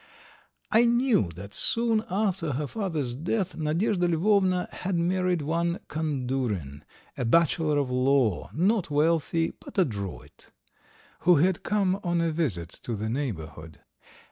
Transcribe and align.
I 0.71 0.85
knew 0.85 1.29
that 1.35 1.53
soon 1.53 2.03
after 2.09 2.53
her 2.53 2.65
father's 2.65 3.13
death 3.13 3.55
Nadyezhda 3.55 4.07
Lvovna 4.07 4.67
had 4.73 4.95
married 4.95 5.43
one 5.43 5.77
Kandurin, 5.89 6.81
a 7.15 7.23
bachelor 7.23 7.77
of 7.77 7.91
law, 7.91 8.49
not 8.51 8.89
wealthy, 8.89 9.53
but 9.59 9.77
adroit, 9.77 10.49
who 11.19 11.35
had 11.35 11.61
come 11.61 11.99
on 12.03 12.19
a 12.19 12.31
visit 12.31 12.69
to 12.81 12.95
the 12.95 13.11
neighbourhood. 13.11 13.81